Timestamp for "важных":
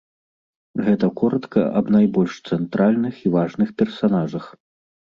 3.39-3.69